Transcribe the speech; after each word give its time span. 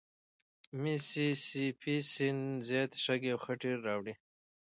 میسي 0.81 1.27
سي 1.45 1.65
پي 1.79 1.95
سیند 2.11 2.43
زیاتي 2.67 2.97
شګې 3.05 3.29
او 3.33 3.39
خټې 3.45 3.71
راوړي. 3.85 4.13